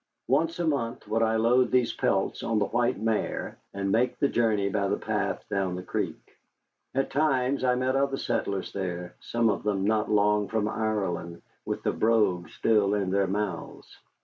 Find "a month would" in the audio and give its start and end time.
0.57-1.21